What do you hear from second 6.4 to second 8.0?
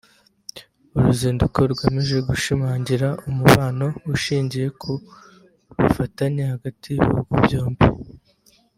hagati y’ibihugu byombi